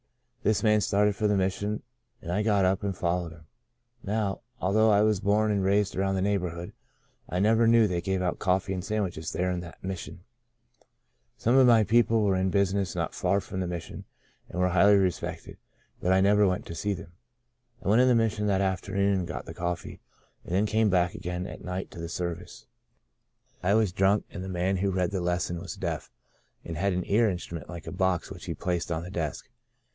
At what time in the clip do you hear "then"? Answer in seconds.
20.55-20.65